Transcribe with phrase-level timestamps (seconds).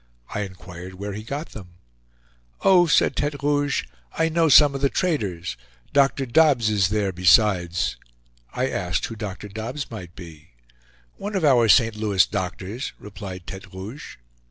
[0.33, 1.75] I inquired where he got them.
[2.61, 3.83] "Oh," said Tete Rouge,
[4.17, 5.57] "I know some of the traders.
[5.93, 6.25] Dr.
[6.25, 7.97] Dobbs is there besides."
[8.51, 9.47] I asked who Dr.
[9.47, 10.53] Dobbs might be.
[11.17, 11.95] "One of our St.
[11.95, 14.15] Louis doctors," replied Tete Rouge.